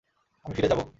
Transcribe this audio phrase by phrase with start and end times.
[0.45, 0.83] আমি ফিরে যাবো।